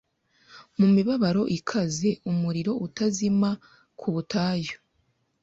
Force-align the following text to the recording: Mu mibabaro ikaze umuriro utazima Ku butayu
Mu 0.77 0.87
mibabaro 0.95 1.43
ikaze 1.57 2.09
umuriro 2.31 2.71
utazima 2.85 3.49
Ku 3.99 4.07
butayu 4.13 4.75